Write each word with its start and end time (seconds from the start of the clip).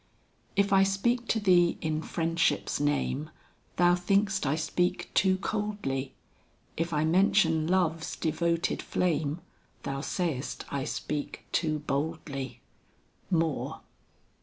"If 0.55 0.73
I 0.73 0.81
speak 0.81 1.27
to 1.27 1.39
thee 1.39 1.77
in 1.79 2.01
Friendship's 2.01 2.79
name, 2.79 3.29
Thou 3.75 3.93
think'st 3.93 4.47
I 4.47 4.55
speak 4.55 5.11
too 5.13 5.37
coldly; 5.37 6.15
If 6.75 6.91
I 6.91 7.05
mention 7.05 7.67
Love's 7.67 8.15
devoted 8.15 8.81
flame, 8.81 9.41
Thou 9.83 10.01
say'st 10.01 10.65
I 10.73 10.85
speak 10.85 11.45
too 11.51 11.77
boldly." 11.85 12.61
MOORE. 13.29 13.81